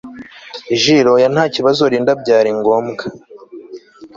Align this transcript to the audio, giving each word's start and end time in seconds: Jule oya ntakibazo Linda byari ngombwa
Jule 0.81 1.09
oya 1.15 1.27
ntakibazo 1.33 1.81
Linda 1.91 2.13
byari 2.21 2.49
ngombwa 2.59 3.03